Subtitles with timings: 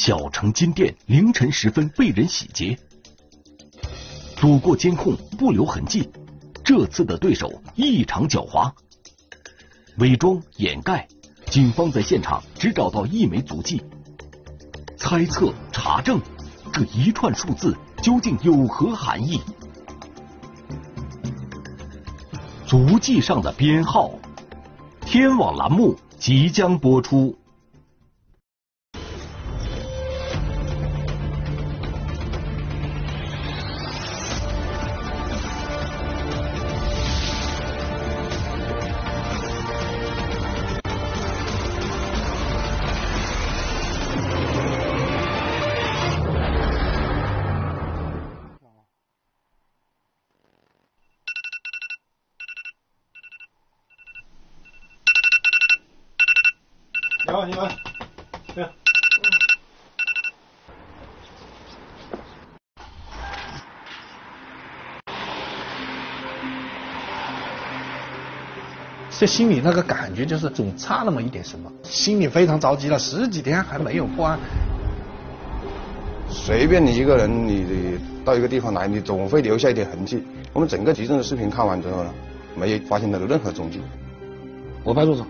[0.00, 2.78] 小城金店凌晨时分被人洗劫，
[4.36, 6.08] 躲过监控不留痕迹。
[6.62, 8.70] 这次的对手异常狡猾，
[9.96, 11.08] 伪装掩盖，
[11.50, 13.82] 警方在现场只找到一枚足迹。
[14.96, 16.20] 猜测查证，
[16.72, 19.40] 这一串数字究竟有何含义？
[22.64, 24.12] 足迹上的编号，
[25.00, 27.36] 天网栏目即将播出。
[57.46, 57.68] 你们，
[69.10, 74.38] 这心里那个感觉就是总差那么一点什么，心里非常着急了，十几天还没有破案。
[76.30, 80.22] 随便你一个人，你到一个地方来，你总会留下一点痕迹。
[80.52, 82.14] 我们整个集证的视频看完之后呢，
[82.54, 83.80] 没有发现他的任何踪迹。
[84.84, 85.26] 我派出所。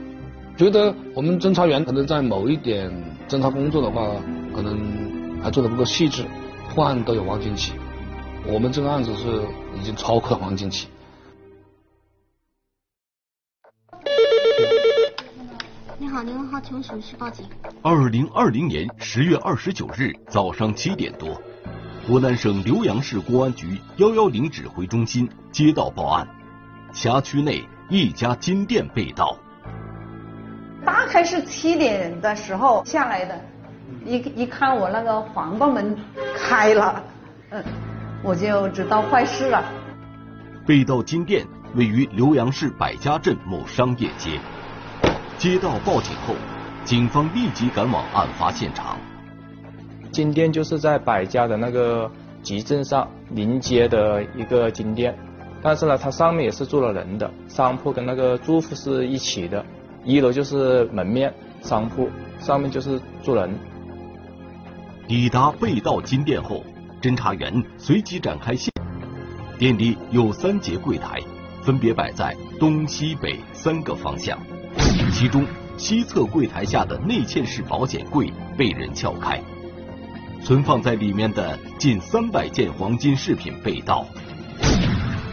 [0.59, 2.91] 觉得我们侦查员可能在某一点
[3.29, 4.21] 侦查工作的话，
[4.53, 6.27] 可能还做得不够细致，
[6.75, 7.75] 破案都有王金期。
[8.45, 9.41] 我们这个案子是
[9.79, 10.89] 已经超过了黄金期。
[15.97, 17.47] 你好，您好，请问什么事报警？
[17.81, 21.41] 二零二零年十月二十九日早上七点多，
[22.05, 26.29] 湖南省浏阳市公安局幺幺零指挥中心接到报案，
[26.93, 29.39] 辖区内一家金店被盗。
[31.09, 33.41] 大概是七点的时候下来的，
[34.05, 35.97] 一一看我那个防盗门
[36.37, 37.03] 开了，
[37.49, 37.65] 嗯，
[38.23, 39.65] 我就知道坏事了。
[40.67, 44.39] 被盗金店位于浏阳市百家镇某商业街。
[45.39, 46.35] 接到报警后，
[46.85, 48.99] 警方立即赶往案发现场。
[50.13, 52.11] 金店就是在百家的那个
[52.43, 55.19] 集镇上临街的一个金店，
[55.63, 59.65] 但是呢，它上面也是住了人的，商铺跟那个住户是一起的。
[60.09, 61.31] 一楼就是门面
[61.61, 62.09] 商铺，
[62.41, 63.55] 上面就是住人。
[65.07, 66.65] 抵达被盗金店后，
[67.03, 68.73] 侦查员随即展开线。
[69.59, 71.21] 店里有三节柜台，
[71.61, 74.39] 分别摆在东西北三个方向。
[75.13, 75.45] 其中
[75.77, 79.39] 西侧柜台下的内嵌式保险柜被人撬开，
[80.43, 84.07] 存放在里面的近三百件黄金饰品被盗。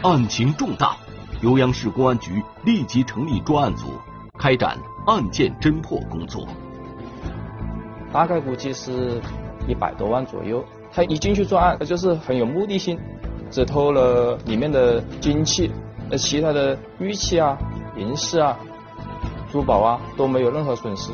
[0.02, 0.98] 案情重大，
[1.40, 3.86] 浏阳市公安局立即成立专案组。
[4.38, 6.46] 开展案件侦破工作，
[8.12, 9.20] 大概估计是
[9.66, 10.64] 一百多万左右。
[10.92, 12.98] 他一进去作案，他就是很有目的性，
[13.50, 15.70] 只偷了里面的金器，
[16.10, 17.58] 呃，其他的玉器啊、
[17.96, 18.56] 银饰啊、
[19.50, 21.12] 珠宝啊都没有任何损失。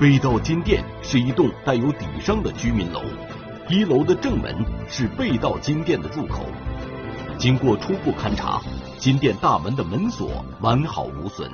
[0.00, 3.00] 被盗金店是一栋带有底商的居民楼，
[3.68, 4.52] 一楼的正门
[4.88, 6.44] 是被盗金店的入口。
[7.38, 8.60] 经过初步勘查。
[9.02, 11.50] 金店大门的门锁完好无损。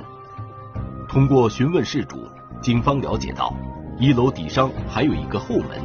[1.07, 2.29] 通过询问事主，
[2.61, 3.51] 警方了解到，
[3.97, 5.81] 一楼底商还有一个后门，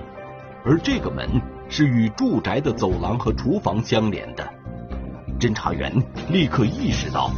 [0.62, 1.26] 而这个门
[1.70, 4.46] 是与住宅的走廊和厨房相连的。
[5.40, 5.90] 侦查员
[6.28, 7.30] 立刻意识到，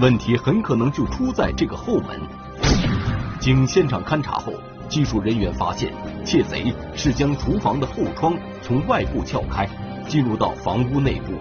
[0.00, 2.20] 问题很可能就出在这个后门。
[3.38, 4.52] 经现场勘查后，
[4.88, 5.92] 技术人员发现，
[6.24, 9.68] 窃贼是将厨房的后窗从外部撬开。
[10.08, 11.34] 进入到房屋内部，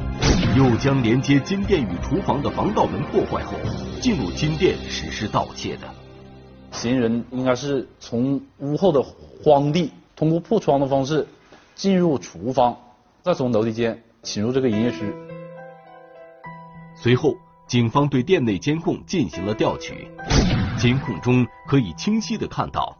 [0.57, 3.53] 又将连接金店与厨房的防盗门破坏后，
[4.01, 5.87] 进入金店实施盗窃的。
[6.73, 11.25] 嫌疑人应该是从屋后的荒地，通过破窗的方式
[11.75, 12.77] 进入厨房，
[13.23, 15.13] 再从楼梯间侵入这个营业区。
[17.01, 17.35] 随后，
[17.67, 20.09] 警方对店内监控进行了调取，
[20.77, 22.97] 监控中可以清晰的看到，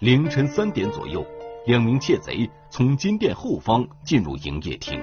[0.00, 1.24] 凌晨三点左右。
[1.68, 4.98] 两名窃贼从金店后方进入营业厅，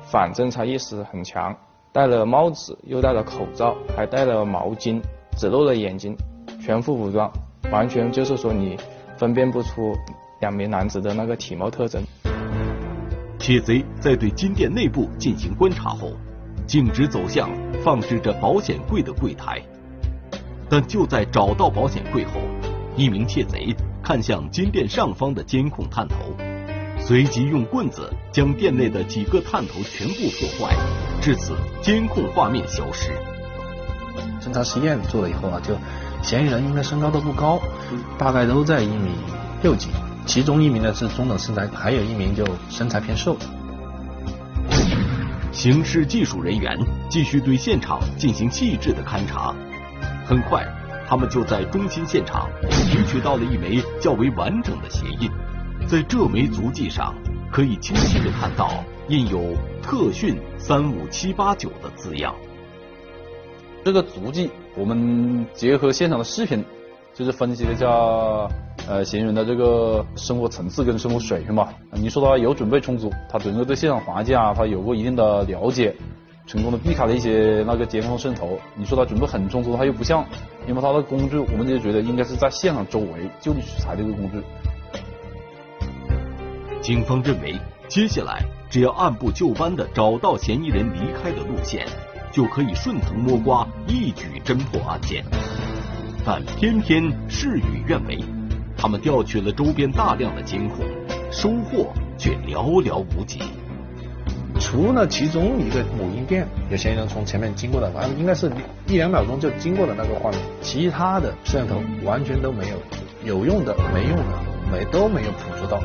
[0.00, 1.56] 反侦查意识很强，
[1.92, 5.00] 戴了帽子，又戴了口罩，还戴了毛巾，
[5.38, 6.16] 只露了眼睛，
[6.60, 7.30] 全副武装，
[7.70, 8.76] 完全就是说你
[9.16, 9.94] 分辨不出
[10.40, 12.02] 两名男子的那个体貌特征。
[13.38, 16.10] 窃贼在对金店内部进行观察后，
[16.66, 17.48] 径直走向
[17.84, 19.62] 放置着保险柜的柜台，
[20.68, 22.40] 但就在找到保险柜后，
[22.96, 23.72] 一名窃贼。
[24.12, 26.16] 看向金店上方的监控探头，
[27.00, 30.76] 随即用棍子将店内的几个探头全部破坏，
[31.22, 33.10] 至此监控画面消失。
[34.38, 35.74] 侦查实验做了以后啊，就
[36.22, 37.58] 嫌疑人应该身高都不高，
[38.18, 39.12] 大概都在一米
[39.62, 39.88] 六几，
[40.26, 43.34] 其中一名呢是中等身材，还有一名就身材偏瘦。
[45.52, 49.54] 刑事技术人员继续对现场进行细致的勘查，
[50.26, 50.68] 很快，
[51.12, 55.30] 他们就在中心现场提取到了一枚较为完整的鞋印，
[55.86, 57.14] 在这枚足迹上
[57.50, 59.54] 可以清晰的看到印有
[59.84, 62.34] “特训三五七八九”的字样。
[63.84, 66.64] 这个足迹，我们结合现场的视频，
[67.12, 67.86] 就是分析了一下
[68.88, 71.74] 呃嫌疑人的这个生活层次跟生活水平吧。
[71.90, 75.94] 你说他有准备充足，他整个对现场环境啊，他有过一定的了解，
[76.46, 78.58] 成功的避开了一些那个监控摄像头。
[78.74, 80.24] 你说他准备很充足，他又不像，
[80.66, 84.42] 因为他的工具，我们就觉得应该是在现场周围就地取材的一个工具。
[86.80, 87.54] 警方认为，
[87.88, 91.86] 接下来只要按部就班的找到嫌疑人离开的路线，
[92.32, 95.24] 就可以顺藤摸瓜，一举侦破案件。
[96.24, 98.18] 但偏偏事与愿违，
[98.76, 100.84] 他们调取了周边大量的监控，
[101.30, 103.40] 收获却寥寥无几。
[104.72, 108.50] 除了其中一个母婴店有嫌疑人从前面经过的，反正应该是
[108.86, 112.76] 一两秒钟就经过的那个画面，其他的摄像头完全都没有，
[113.22, 114.24] 有用的、没用的
[114.72, 115.78] 没都没有捕捉到。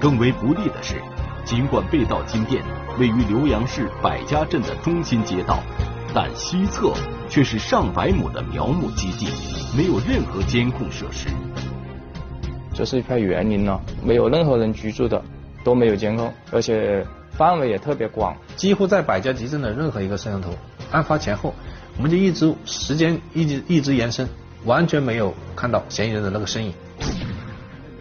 [0.00, 0.94] 更为不利的是，
[1.44, 2.62] 尽管被盗金店
[3.00, 5.58] 位于浏阳市百家镇的中心街道，
[6.14, 6.92] 但西侧
[7.28, 9.26] 却是上百亩的苗木基地，
[9.76, 11.26] 没有任何监控设施。
[12.72, 15.20] 这是一片园林呢，没有任何人居住的，
[15.64, 17.04] 都没有监控，而且
[17.40, 20.54] 范围也特别广，几乎在百家集镇的任何一个摄像头，
[20.90, 21.54] 案发前后，
[21.96, 24.28] 我们就一直时间一直一直延伸，
[24.66, 26.74] 完全没有看到嫌疑人的那个身影。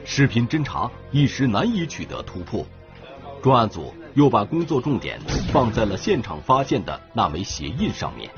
[0.04, 2.68] 视频侦查一时难以取得突破，
[3.42, 5.18] 专案组又把工作重点
[5.54, 8.30] 放在了现场发现的那枚鞋印上面。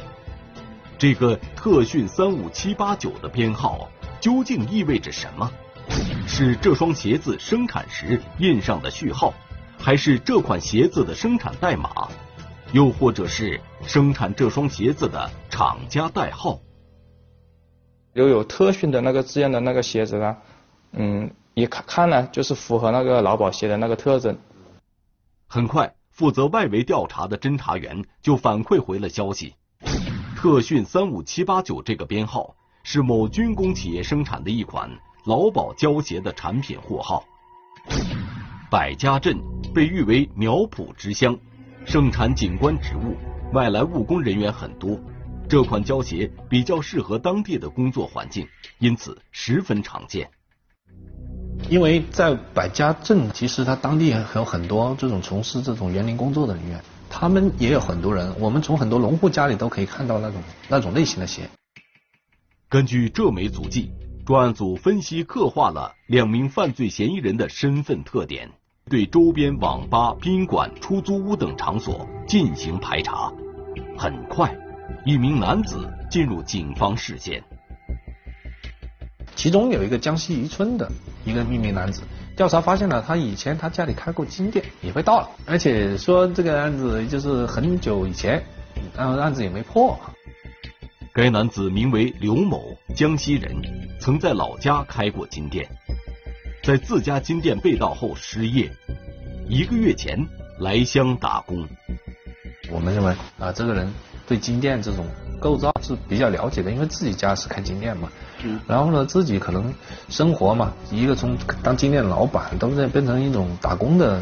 [0.99, 3.89] 这个特训三五七八九的编号
[4.19, 5.51] 究竟意味着什么？
[6.27, 9.33] 是这双鞋子生产时印上的序号，
[9.81, 12.07] 还是这款鞋子的生产代码，
[12.71, 16.59] 又或者是生产这双鞋子的厂家代号？
[18.13, 20.37] 留有特训的那个字样的那个鞋子呢？
[20.93, 21.31] 嗯。
[21.53, 24.37] 一看看呢，就是符合那个劳保鞋的那个特征。
[25.47, 29.53] 很快，负责外围调查的侦查员就反馈回了消息：
[30.37, 34.89] 特训三五七八九这个编号是某军工企业生产的一款
[35.25, 37.25] 劳保胶鞋的产品货号。
[38.71, 39.37] 百家镇
[39.73, 41.37] 被誉为苗圃之乡，
[41.85, 43.15] 盛产景观植物，
[43.53, 44.99] 外来务工人员很多。
[45.47, 48.47] 这款胶鞋比较适合当地的工作环境，
[48.79, 50.29] 因此十分常见。
[51.69, 61.49] 因为在百家镇，其实它当地还有很多这种从事这种园林工作的人员，他们也有很多人，我们从很多农户家里都可以看到那种那种类型的鞋。
[62.67, 63.91] 根据这枚足迹，
[64.25, 68.51] 专案组分析刻画了两名犯罪嫌疑人的身份特点，
[68.91, 73.31] 对周边网吧、宾馆、出租屋等场所进行排查。
[73.97, 74.53] 很快，
[75.05, 77.41] 一名男子进入警方视线。
[79.33, 80.91] 其中有一个江西宜春的
[81.23, 82.01] 一个秘密男子，
[82.35, 88.43] 调查发现了他以前他家里开过金店，也被盗了，而且说这个案子就是很久以前，
[88.93, 89.97] 然后案子也没破。
[91.13, 93.55] 该男子名为刘某，江西人，
[94.01, 95.65] 曾在老家开过金店，
[96.63, 98.71] 在自家金店被盗后失业，
[99.47, 100.27] 一个月前
[100.59, 101.67] 来乡打工。
[102.71, 103.91] 我们认为啊，这个人
[104.27, 105.07] 对金店这种
[105.39, 108.11] 构造是比较了解的，因为自己家是开金店嘛。
[108.67, 109.73] 然后呢，自己可能
[110.09, 114.21] 生活嘛，一个从当金店老板，都在变成一种打工的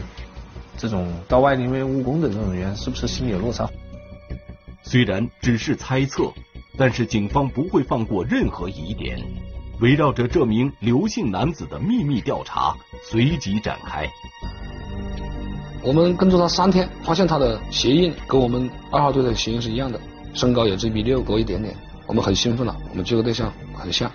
[0.78, 3.70] 这种到外地为务工的这种人，是不是心里有落差？
[4.82, 6.32] 虽然只是猜测，
[6.78, 9.22] 但是警方不会放过任何疑点，
[9.82, 14.06] 围绕着这名刘姓男子的秘密调查随即展开。
[15.82, 20.00] 我们跟踪他三天，发现他的鞋印跟我们二号队的鞋印是一样的，
[20.34, 21.74] 身高也只比六多一点点。
[22.06, 24.12] 我们很兴奋了，我们这个对象很像。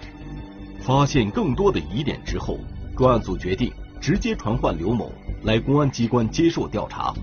[0.80, 2.58] 发现更多的疑点之后，
[2.94, 5.10] 专案组决定直接传唤刘某
[5.44, 7.14] 来公安机关接受调查。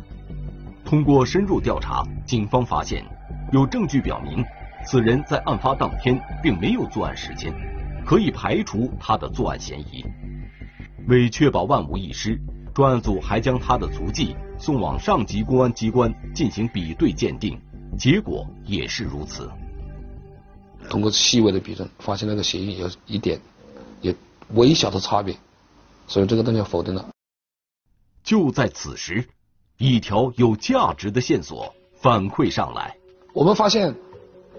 [0.84, 3.06] 通过深入调查，警方发现
[3.52, 4.44] 有证据表明
[4.88, 7.54] 此人在案发当天并没有作案时间，
[8.12, 10.04] 可以排除他的作案嫌疑。
[11.08, 12.38] 为确保万无一失，
[12.76, 17.58] 专案组还将他的足迹送往上级公安机关进行比对鉴定，
[17.98, 19.50] 结果也是如此。
[20.90, 23.40] 通过细微的比证，发现那个鞋印有一点，
[24.02, 24.14] 有
[24.56, 25.34] 微小的差别，
[26.06, 27.10] 所以这个东西否定了。
[28.26, 29.26] 就在此时，
[29.78, 32.94] 一条有价值的线索反馈上来。
[33.32, 33.96] 我们发现，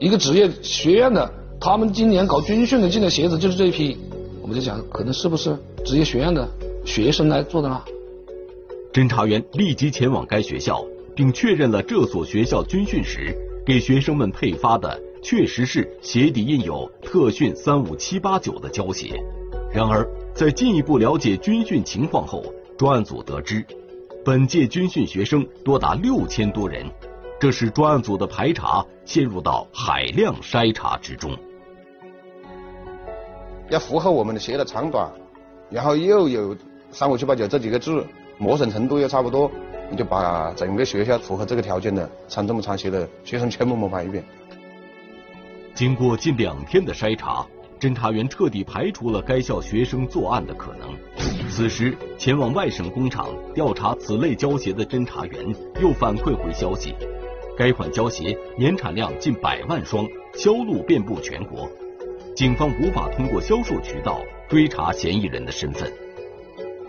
[0.00, 1.30] 一个职业学院的，
[1.64, 3.96] 他们今年搞军训的进的鞋子就是这一批，
[4.40, 6.44] 我们就想，可能是不是职业学院的
[6.84, 7.80] 学生来做的呢？
[8.92, 13.32] 侦查员立即前往该学校，并确认了这所学校军训时
[13.64, 19.14] 给学生们配发的确实是鞋底印有“特训三五七八九”的胶鞋。
[19.72, 20.04] 然而，
[20.34, 22.44] 在进一步了解军训情况后，
[22.76, 23.64] 专案组得知，
[24.24, 26.84] 本届军训学生多达六千多人，
[27.38, 31.30] 这使专案组的排查陷入到海量筛查之中。
[33.68, 35.10] 要符合我们的鞋的长短，
[35.70, 36.56] 然后又有
[36.90, 38.06] 三五七八九这几个字，
[38.38, 39.50] 磨损程度又差不多，
[39.90, 44.22] 你就把整个学校符合这个条件的穿这么长鞋的学生全部模仿一遍。
[45.74, 47.46] 经过近两天的筛查，
[47.80, 50.88] 侦查员彻底排除了该校学生作案的可能。
[51.48, 56.94] 此时，前往外省工厂调查此类胶鞋的侦查员又反馈回消息，
[57.56, 61.68] 该款胶鞋年产量近百万双，销路遍布全国。
[62.34, 65.90] 警方无法通过销售渠道追查嫌疑人的身份。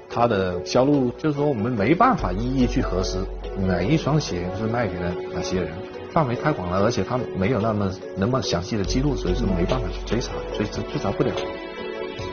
[0.09, 3.17] 他的销路就是说我们没办法一一去核实
[3.57, 5.71] 哪一双鞋是卖给了哪些人，
[6.11, 11.31] 范围太广了，而且他没有那么那么详细的记录，所以说没办法去追查，追追追查不了。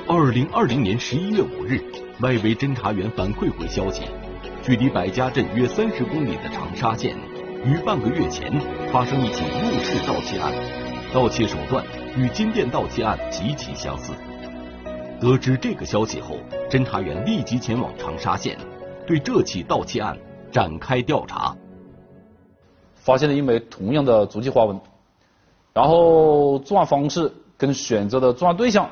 [0.07, 1.81] 二零二零年十一月五日，
[2.21, 4.03] 外围侦查员反馈回消息，
[4.63, 7.17] 距离百家镇约三十公里的长沙县，
[7.65, 8.53] 于半个月前
[8.93, 10.53] 发生一起入室盗窃案，
[11.13, 11.85] 盗窃手段。
[12.17, 14.13] 与金店盗窃案极其相似。
[15.21, 16.37] 得知这个消息后，
[16.69, 18.59] 侦查员立即前往长沙县，
[19.07, 20.19] 对这起盗窃案
[20.51, 21.57] 展开调查。
[22.97, 24.81] 发现了一枚同样的足迹花纹，
[25.73, 28.89] 然后作案方式跟选择的作案对象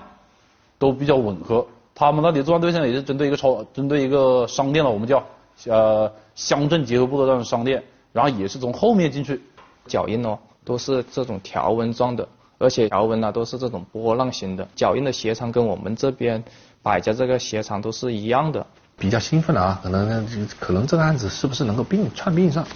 [0.78, 1.66] 都比较吻合。
[1.94, 5.24] 他们那里作案对象也是针对一个超，针对一个商店了，我们叫
[5.66, 7.82] 呃乡镇结合部的这种商店，
[8.12, 9.40] 然后也是从后面进去。
[9.86, 12.28] 脚印哦，都是这种条纹状的。
[12.58, 16.42] 而且条纹呢都是这种波浪形的，脚印的鞋长跟我们这边
[16.82, 18.66] 百家这个鞋长都是一样的。
[18.96, 20.26] 比较兴奋了啊，可能
[20.58, 22.66] 可能这个案子是不是能够并串并上？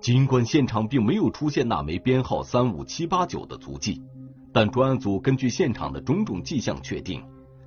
[0.00, 4.02] 尽管现场并没有出现那枚编号三五七八九的足迹，
[4.52, 7.24] 但专案组根据现场的种种迹象确定，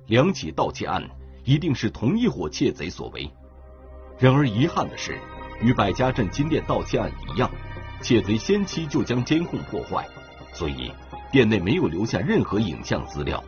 [0.08, 1.02] 两起盗窃案
[1.44, 3.30] 一定是同一伙窃贼所为。
[4.18, 5.18] 然而遗憾的是，
[5.62, 7.50] 与百家镇金店盗窃案一样，
[8.02, 10.06] 窃贼先期就将监控破坏。
[10.52, 10.92] 所以，
[11.32, 13.42] 店内没有留下任何影像资料，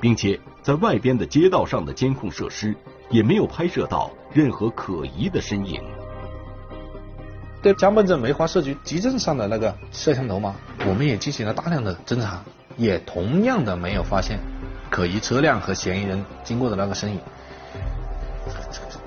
[0.00, 2.74] 并且在外边的街道上的监控设施
[3.10, 5.80] 也没有拍摄到任何可疑的身影。
[7.62, 10.54] 对江本镇梅花社区集镇上的那个摄像头嘛，
[10.86, 12.42] 我们也进行了大量的侦查，
[12.76, 14.38] 也同样的没有发现
[14.90, 17.18] 可疑车辆和嫌疑人经过的那个身影。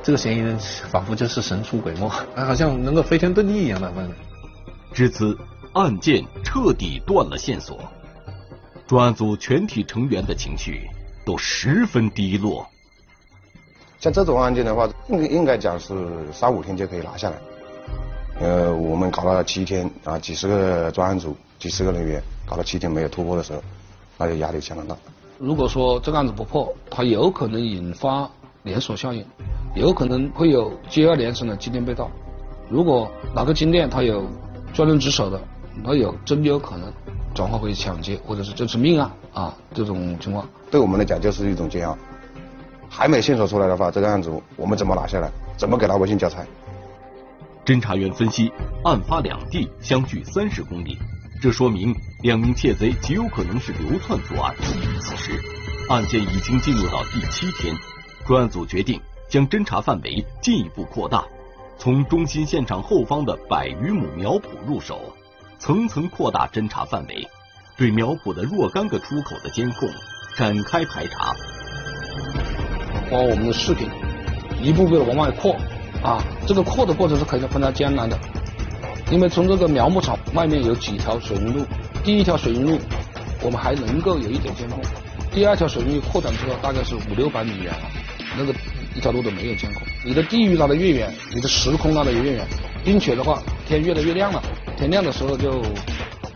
[0.04, 0.58] 这个嫌疑人
[0.90, 3.92] 仿佛就是神出鬼没，好像能够飞天遁地一样的。
[4.94, 5.38] 至此。
[5.74, 7.80] 案件彻底断了线索，
[8.88, 10.90] 专案组全体成员的情绪
[11.26, 12.66] 都十分低落。
[14.00, 15.96] 像这种案件的话，应应该讲是
[16.34, 17.38] 三五天就可以拿下来。
[18.42, 23.62] 呃，我们搞了七天啊，几十个专案组，几十个人员，搞了七天没有突破的时候，
[24.18, 24.98] 那就压力相当大。
[25.38, 28.30] 如果说这个案子不破，它有可能引发
[28.64, 29.26] 连锁效应，
[29.76, 32.10] 有可能会有接二连三的金店被盗。
[32.70, 34.26] 如果哪个金店它有
[34.74, 35.40] 专人值守的，
[35.84, 36.92] 那有真有可能
[37.34, 41.98] 转化为抢劫或者是这是命案啊这种情况，对我们来讲就是一种煎熬。
[42.90, 45.32] 还没线索出来的话，这个案子我们怎么拿下来？
[45.58, 46.44] 怎么给他微信交差？
[47.64, 48.52] 侦查员分析，
[48.84, 50.98] 案发两地相距三十公里，
[51.42, 54.54] 这说明两名窃贼极有可能是流窜作案。
[55.00, 55.40] 此时，
[55.90, 57.74] 案件已经进入到第七天，
[58.28, 59.00] 专案组决定
[59.30, 61.24] 将侦查范围进一步扩大，
[61.78, 65.00] 从中心现场后方的百余亩苗圃入手。
[65.62, 67.28] 层层扩大侦查范围，
[67.78, 69.88] 对苗圃的若干个出口的监控
[70.36, 71.36] 展开排查。
[73.12, 73.88] 把我们的视频
[74.60, 75.56] 一步步的往外扩，
[76.02, 78.18] 啊，这个扩的过程是肯定非常艰难的，
[79.12, 81.64] 因为从这个苗牧场外面有几条水运路，
[82.04, 82.80] 第一条水运路
[83.44, 84.82] 我们还能够有一点监控，
[85.32, 87.88] 第二条水运路扩展之后大概是五六百米远了，
[88.36, 88.54] 那个
[88.96, 89.84] 一条路都没有监控。
[90.04, 92.48] 你的地域拉得越远，你的时空拉得越远，
[92.84, 94.42] 并且的话天越来越亮了。
[94.82, 95.62] 天亮的时候就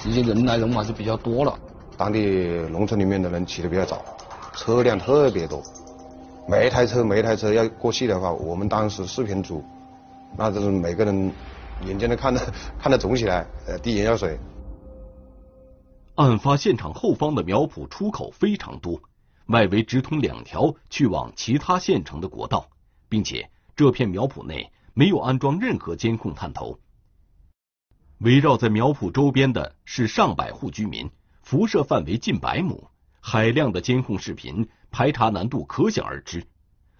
[0.05, 1.57] 已经人来人往就比较多了。
[1.97, 2.19] 当地
[2.69, 4.05] 农村里面的人起得比较早，
[4.53, 5.63] 车辆特别多，
[6.47, 9.65] 每一台车每一台车要过去的话，我们当时视频组
[10.37, 11.33] 那就是每个人
[11.87, 12.39] 眼睛都看得
[12.77, 14.37] 看得肿起来，呃，滴眼药水。
[16.13, 19.01] 案发现场后方的苗圃出口非常多，
[19.47, 22.67] 外围直通两条去往其他县城的国道，
[23.09, 26.77] 并且这片苗圃内没有安装任何监控探头。
[28.19, 31.09] 围绕在苗圃周边的是上百户居民，
[31.43, 32.87] 辐射范围近百亩，
[33.19, 36.45] 海量的监控视频，排查难度可想而知。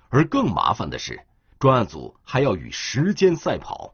[0.09, 1.21] 而更麻烦的是，
[1.57, 3.93] 专案组还要与时间赛跑。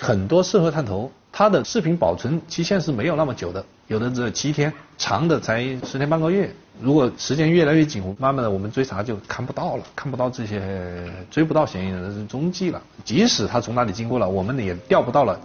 [0.00, 6.50] 很多涉核探头，它的视频保存期限是没有那么久的，有的只有七天，长的才十天半个月。
[6.80, 12.82] 如果时间越来越紧，慢慢的我们追查就看不到了，看不到这些追不到嫌疑人的踪迹了。
[13.04, 15.38] 即使他从那里经过了，我们也调不到了。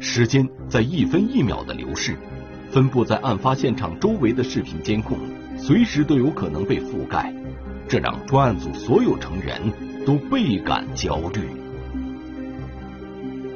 [0.00, 2.16] 时间在一分一秒的流逝，
[2.70, 5.18] 分布在案发现场周围的视频监控，
[5.56, 7.34] 随时都有可能被覆盖，
[7.88, 9.60] 这让专案组所有成员
[10.06, 11.40] 都倍感焦虑。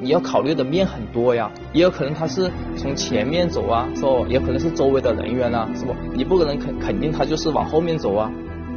[0.01, 4.27] 你要考虑的面很多呀，也有可能他是从前面走啊，是不？
[4.27, 5.95] 也可能是周围的人员啊，是不？
[6.13, 8.29] 你不可能肯肯定他就是往后面走啊，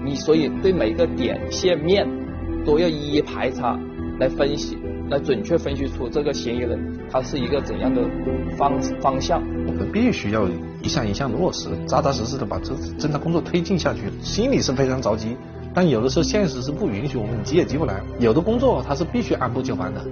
[0.05, 2.07] 你所以对每个点线面
[2.65, 3.77] 都要一一排查
[4.21, 4.79] 来分析，
[5.11, 8.03] 来准确分析出这个嫌疑人它是一个怎样的
[8.57, 9.43] 方方向。
[9.67, 10.47] 我们必须要
[10.83, 15.37] 一项一项的落实，扎扎实实的把这侦查工作推进下去，心里是非常着急，
[15.75, 18.01] 但有的时候现实是不允许，我们急也急不来。
[18.19, 20.05] 有的工作它是必须按部就班的。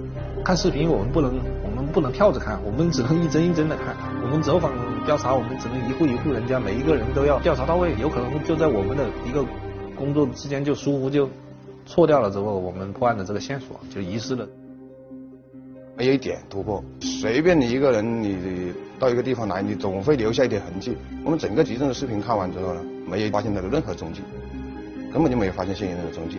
[0.43, 1.33] 看视频，我们不能，
[1.63, 3.95] 我们不能跳着看，我们只能一帧一帧的看。
[4.23, 4.71] 我们走访
[5.05, 7.95] 调查，我们只能一户一户人家，每一个人都要调查到位。
[7.99, 9.43] 有可能就在我们的一个
[9.95, 11.27] 工作之间就疏忽就
[11.87, 14.47] 错掉了之后，我们破案的这个线索就遗失了。
[15.97, 20.95] 没有一点突破，随便你一个人，你到一个地方来，你总会留下一点痕迹。
[21.23, 24.21] 我们整个集中的视频看完之后呢，没有发现他的任何踪迹，
[25.13, 26.37] 根本就没有发现嫌疑人的踪迹。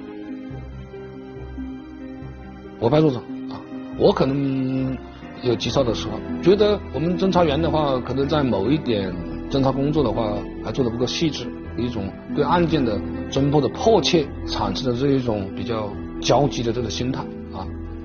[2.79, 3.19] 我派出所。
[3.51, 3.61] 啊
[3.99, 4.95] 我可能
[5.43, 9.11] 有急躁的时候，觉得我们侦查员的话，可能在某一点
[9.51, 11.47] 侦查工作的话还做的不够细致，
[11.79, 17.25] 一种对案件的侦破的迫切产生的这一种比较焦急的这个心态。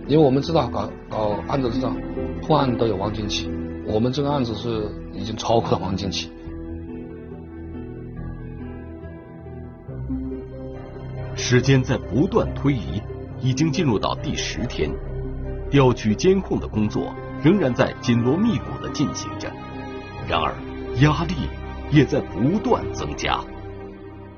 [0.08, 1.94] 因为我们知道搞搞案子知道
[2.42, 3.50] 破案都有黄金期，
[3.86, 6.30] 我们这个案子是已经超过了黄金期。
[11.36, 13.02] 时间在不断推移，
[13.42, 14.92] 已经进入到第十天。
[15.70, 19.50] 调取监控的工作仍然在紧锣密鼓的进行着，
[20.28, 20.54] 然而
[21.02, 21.34] 压力
[21.90, 23.40] 也在不断增加。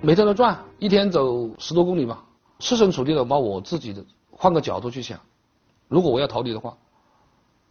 [0.01, 2.23] 每天都转，一天走十多公里吧。
[2.59, 5.19] 设身处地的把我自己的换个角度去想，
[5.87, 6.77] 如果我要逃离的话，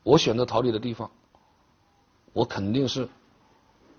[0.02, 1.10] 我选择逃离的地方，
[2.32, 3.08] 我肯定是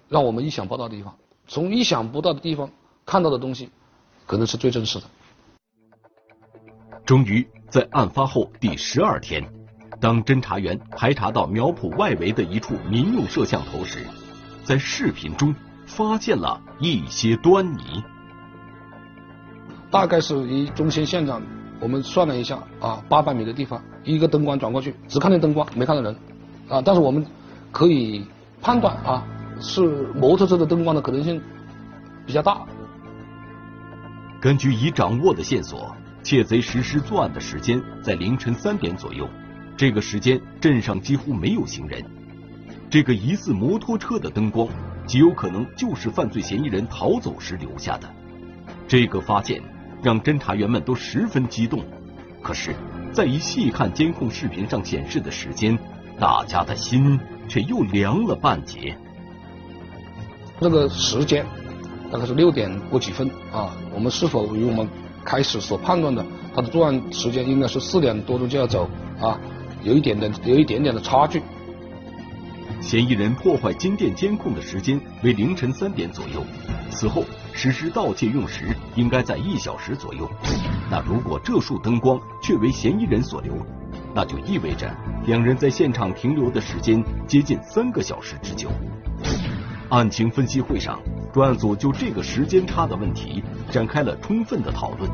[0.09, 1.15] 让我们意想不到的地方。
[1.47, 2.69] 从意想不到的地方
[3.05, 3.69] 看到的东西，
[4.25, 5.05] 可能是最真实的。
[7.05, 9.43] 终于在案发后第十二天，
[9.99, 14.05] 当侦查员排查到苗圃外围的一处民用摄像头时，
[14.63, 15.53] 在视频中
[15.85, 18.01] 发现了一些端倪。
[19.91, 21.41] 大概是离中心现场，
[21.83, 26.15] 我们算了一下啊，八百米的地方，一个灯光转过去，只看见灯光，没看到人
[26.69, 26.81] 啊。
[26.81, 27.25] 但是我们
[27.71, 28.25] 可以
[28.61, 29.27] 判断啊，
[29.59, 29.81] 是
[30.15, 31.41] 摩托车的灯光的可能性
[32.25, 32.61] 比较大。
[34.39, 35.93] 根据已掌握的线索。
[36.23, 39.27] 窃贼实施作案的时间在凌晨三点左右，
[39.75, 42.01] 这个时间镇上几乎没有行人。
[42.89, 44.65] 这个疑似摩托车的灯光，
[45.05, 48.09] 极有可能就是犯罪嫌疑人逃走时留下的。
[48.87, 49.61] 这个发现
[50.03, 51.81] 让侦查员们都十分激动。
[52.41, 52.75] 可是，
[53.13, 55.79] 再一细看监控视频上显示的时间，
[56.19, 58.95] 大家的心却又凉了半截。
[60.59, 61.45] 这个时间
[62.11, 63.75] 大概是六点过几分啊？
[63.95, 64.87] 我们是否与我们？
[65.25, 68.89] 开始所判断的，他的作案时间应该是四点多钟就要走
[69.21, 69.39] 啊，
[69.81, 71.41] 有一点点有一点点的差距。
[72.81, 76.43] 嫌疑人破坏金店监控的时间为凌晨三点左右，
[76.89, 80.29] 此后实施盗窃用时应该在一小时左右。
[80.91, 83.53] 那如果这束灯光却为嫌疑人所留，
[84.13, 84.93] 那就意味着
[85.25, 88.69] 两人在现场停留的时间接近三个小时之久。
[89.89, 90.99] 案情分析会上。
[91.33, 95.09] 专案组就这个时间差的问题展开了充分的讨论，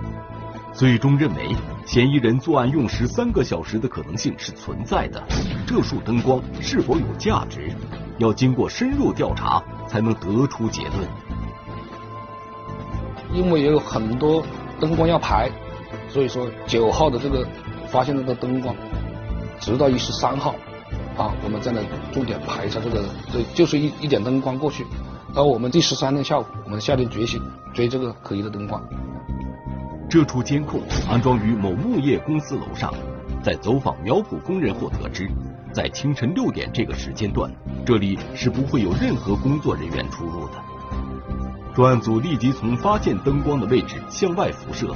[0.73, 5.23] 最终认为嫌疑人作案用时三个小时的可能性是存在的。
[5.65, 7.71] 这束灯光是否有价值，
[8.17, 11.07] 要经过深入调查才能得出结论。
[13.33, 14.43] 因为也有很多
[14.79, 15.49] 灯光要排，
[16.09, 17.47] 所以说九号的这个
[17.87, 18.75] 发现这个灯光，
[19.59, 20.55] 直到一十三号，
[21.17, 24.85] 啊，我们再来重点排一下这个，这就是一一点灯光过去。
[25.33, 27.39] 到我们第十三天下午，我们下定决心
[27.73, 28.83] 追这个可疑的灯光。
[30.09, 32.91] 这处监控安装于某木业公司楼上，
[33.43, 35.29] 在走访苗圃工人后得知，
[35.71, 37.51] 在清晨六点这个时间段，
[37.85, 40.53] 这里是不会有任何工作人员出入的。
[41.79, 44.93] 专案组立即从发现灯光的位置向外辐射，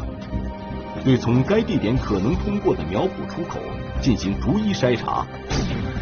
[1.01, 3.57] 对从该地点可能通过的苗圃出口
[4.01, 5.25] 进行逐一筛查。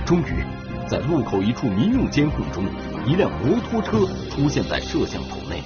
[0.08, 0.44] 终于。
[0.90, 2.66] 在路口一处民用监控中，
[3.06, 4.00] 一辆摩托车
[4.32, 5.62] 出现在摄像头内。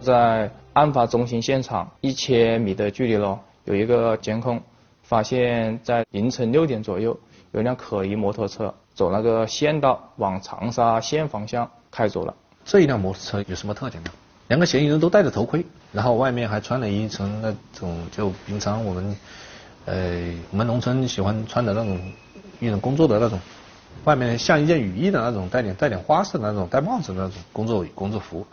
[0.00, 4.60] 在案发中心现场一千米的距离咯，有一个监控，
[5.02, 7.18] 发现在凌晨六点左右，
[7.52, 12.34] 有辆可疑摩托车走那个县道往长沙县方向开走了。
[12.64, 14.10] 这一辆摩托车有什么特点呢？
[14.48, 19.16] 两个嫌疑人都戴着头盔，然后外面还穿了一层那种就平常我们
[19.86, 22.12] 呃我们农村喜欢穿的那种
[22.60, 23.40] 一种工作的那种，
[24.04, 28.46] 外面像一件雨衣的那种带点带点花色的那种戴帽子的那种工作工作服。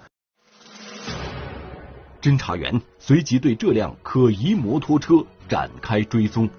[2.21, 5.15] 侦查员随即对这辆可疑摩托车
[5.49, 6.49] 展开追踪，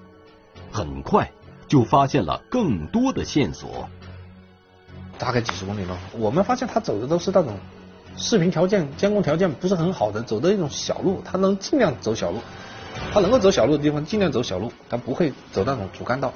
[0.71, 1.31] 很快
[1.67, 3.89] 就发现了更多的线索。
[5.23, 7.57] 大概几十公里吧，我们发现他走的都是那种
[8.17, 12.39] 视频条件、监控条件不是很好的，走的一种小路，他能尽量走小路，
[13.13, 16.33] 他能够走小路的地方尽量走小路，他不会走那种主干道。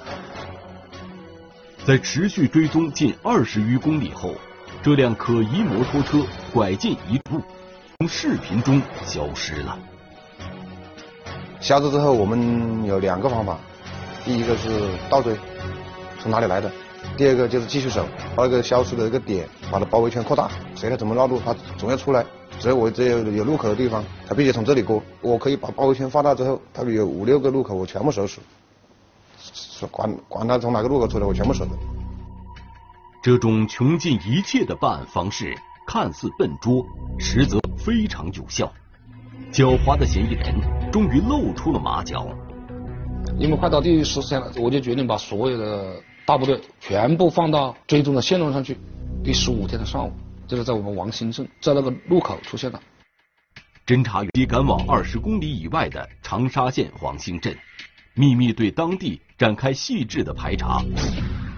[1.86, 4.34] 在持续追踪近二十余公里后，
[4.82, 7.42] 这辆可疑摩托车拐进一路。
[8.00, 9.78] 从视频中消失了。
[11.60, 13.58] 消失之后，我们有两个方法，
[14.24, 14.70] 第一个是
[15.10, 15.36] 倒追，
[16.22, 16.70] 从哪里来的；
[17.16, 18.06] 第二个就是继续守，
[18.36, 22.26] 把那个消失的一个点，把它包围圈扩大，谁来怎么绕路，他总要出来。
[22.60, 25.02] 只要我只有有路口的地方，他必须从这里过。
[25.22, 28.40] 我可以把包围圈放大之后，他有五六个路口，我全部守死，
[29.92, 31.72] 管管他从哪个路口出来，我全部守着。
[33.22, 35.56] 这种穷尽一切的办案方式。
[35.90, 36.86] 看似笨拙，
[37.18, 38.70] 实则非常有效。
[39.54, 40.54] 狡猾的嫌疑人
[40.92, 42.28] 终于露出了马脚。
[43.40, 45.94] 因为快到第十四天了，我就决定把所有的
[46.28, 48.78] 大部队全部放到追踪的线路上去。
[49.24, 50.12] 第十五天的上午，
[50.46, 52.78] 就是在我们王兴镇，在那个路口出现的。
[53.86, 57.56] 侦查员赶往二十公里以外的长沙县黄兴镇，
[58.14, 60.84] 秘密对当地展开细致的排查，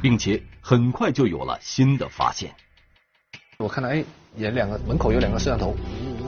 [0.03, 2.51] 并且很快就有了新的发现。
[3.57, 4.05] 我看到哎，
[4.37, 5.75] 也两个门口有两个摄像头，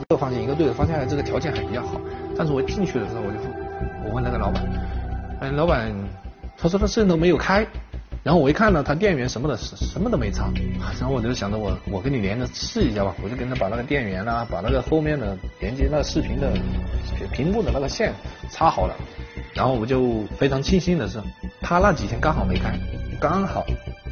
[0.00, 2.00] 一个方向一个对着，发现这个条件还比较好。
[2.36, 3.38] 但是我进去的时候，我就
[4.04, 4.64] 我问那个老板，
[5.42, 5.94] 哎，老板，
[6.58, 7.64] 他说他摄像头没有开。
[8.22, 10.50] 然后我一看呢，他电源什么的什么都没插。
[11.00, 16.52] 然后我就想着我我跟你连着试一下吧，我就跟他把那个电源啊，把那个后面的连接那个视频的
[17.32, 18.12] 屏幕的那个线
[18.50, 18.94] 插好了。
[19.54, 21.20] 然后我就非常庆幸的是，
[21.60, 22.78] 他那几天刚好没开，
[23.20, 23.64] 刚好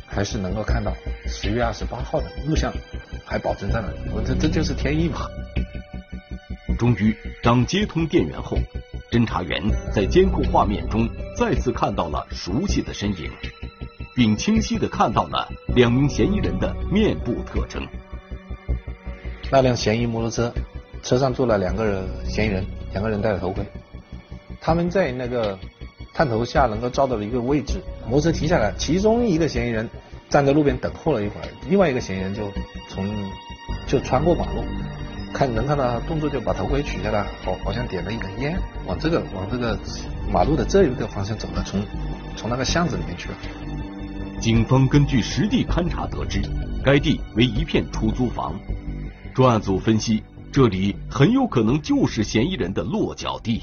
[0.07, 0.93] 还是能够看到
[1.27, 2.73] 十月二十八号的录像。
[3.25, 5.29] 还保存在那里，我这这就是天意嘛。
[6.77, 8.59] 终于，当接通电源后，
[9.09, 9.63] 侦查员
[9.95, 13.31] 在监控画面中再次看到了熟悉的身影，
[14.21, 17.83] 并清晰的看到了两名嫌疑人的面部特征。
[19.51, 20.53] 那辆嫌疑摩托车，
[21.03, 23.65] 车上坐了两个人，嫌疑人，两个人戴着头盔，
[24.61, 25.59] 他们在那个
[26.13, 29.89] 探头下能够照到的一个位置，摩托车停下来，其中一个嫌疑人。
[30.29, 32.43] 站在路边等候了一会儿，另外一个嫌疑人就
[32.91, 33.09] 从
[33.87, 34.63] 就穿过马路，
[35.33, 38.55] 看能看到动作就把头盔取下来，好好像点了一根烟，
[38.87, 39.79] 往这个往这个
[40.31, 41.83] 马路的这一个方向走了，从
[42.37, 43.35] 从那个巷子里面去了。
[44.41, 46.41] 警方根据实地勘查得知，
[46.83, 48.55] 该地为一片出租房，
[49.35, 53.63] 专案组分析这里很有可能就是嫌疑人的落脚地。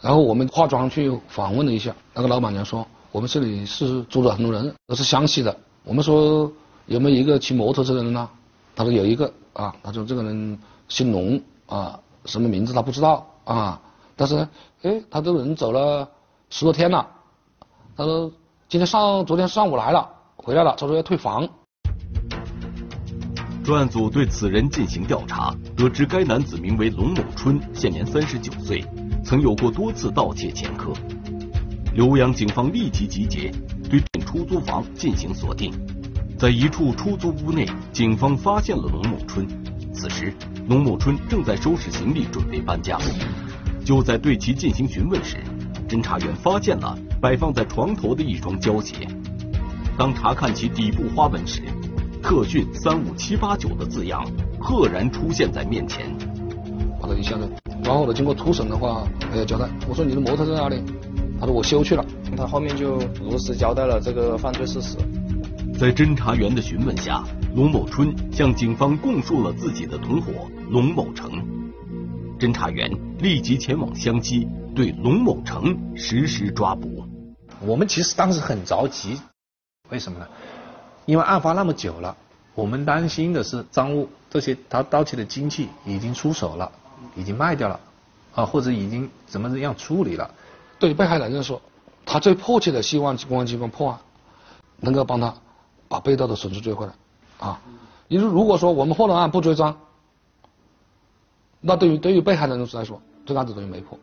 [0.00, 2.84] 然后我们化妆去访问了一下，那个老板娘说。
[3.10, 5.56] 我们这里是住了很多人，都是湘西的。
[5.82, 6.52] 我们说
[6.84, 8.28] 有没有一个骑摩托车的人呢？
[8.76, 13.80] 他说有一个啊，他说这个人姓龙啊，什么名字他不知道啊。
[14.14, 14.46] 但是
[14.82, 16.06] 哎，他这个人走了
[16.50, 17.08] 十多天了。
[17.96, 18.30] 他说
[18.70, 21.48] 今天上昨天上午来了，回来了，他说要退房。
[23.64, 28.84] 专案组对此人进行调查，得知该男子名为龙某春，现年三十九岁，
[29.24, 30.92] 曾有过多次盗窃前科。
[31.96, 33.50] 浏阳警方立即集结，
[33.88, 35.72] 对出租房进行锁定。
[36.38, 39.48] 在一处出租屋内，警方发现了龙某春。
[39.94, 40.30] 此时，
[40.68, 42.98] 龙某春正在收拾行李，准备搬家。
[43.82, 45.38] 就在对其进行询问时，
[45.88, 48.94] 侦查员发现了摆放在床头的一双胶鞋。
[49.96, 51.62] 当查看其底部花纹时
[52.22, 54.24] ，“特训三五七八九”的字样
[54.60, 56.06] 赫然出现在面前。
[57.00, 57.50] 把他一下子，
[57.82, 59.68] 然后呢，经过突审的话，还要交代。
[59.88, 60.82] 我说：“你的摩托在哪里？”
[61.40, 62.04] 他说我修去了，
[62.36, 64.96] 他后面就如实交代了这个犯罪事实。
[65.78, 67.22] 在侦查员的询问下，
[67.54, 70.32] 龙某春向警方供述了自己的同伙
[70.70, 71.30] 龙某成。
[72.36, 74.48] 侦查员立即前往湘西，
[74.78, 77.04] 对龙某成实施抓捕。
[77.60, 79.20] 我们其实当时很着急，
[79.88, 80.28] 为什么呢？
[81.04, 82.16] 因为案发那么久了，
[82.54, 86.70] 我们担心的是赃物这些他盗窃的金器已经出手了，
[87.16, 87.80] 已经卖掉了，
[88.36, 90.30] 啊，或者已经怎么样处理了。
[90.78, 91.60] 对被害人来说，
[92.06, 93.98] 他最迫切的希望公安机关破案，
[94.76, 95.34] 能够帮他
[95.88, 96.92] 把被盗的损失追回来，
[97.40, 97.60] 啊，
[98.06, 99.76] 因为如果说我们破了案不追赃，
[101.60, 103.98] 那对于对于被害人来说，这个案子等于没破。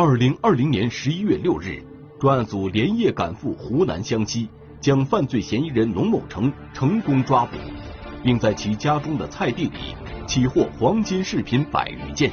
[0.00, 1.82] 二零二零年十一月六日，
[2.20, 4.48] 专案组连夜赶赴湖南湘西，
[4.80, 7.56] 将犯罪嫌疑人龙某成成功抓捕，
[8.22, 12.30] 并在其家中的菜地里起获黄金饰品百余件。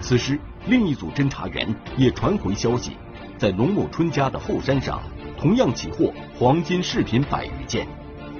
[0.00, 2.92] 此时，另一组侦查员也传回消息，
[3.36, 5.02] 在龙某春家的后山上，
[5.36, 7.86] 同样起获黄金饰品百余件。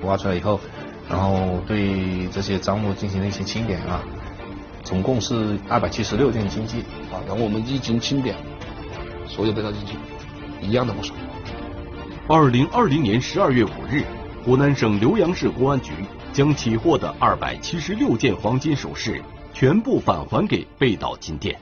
[0.05, 0.59] 挖出来以后，
[1.07, 4.03] 然后对这些赃物进行了一些清点啊，
[4.83, 6.79] 总共是二百七十六件金器
[7.13, 8.35] 啊，然后我们一经清点，
[9.35, 9.95] 所有被盗金器
[10.63, 11.13] 一样的不少。
[12.29, 14.05] 二零二零年十二月五日，
[14.45, 15.93] 湖南省浏阳市公安局
[16.33, 19.21] 将起获的二百七十六件黄金首饰
[19.53, 21.59] 全部返还给被盗金店。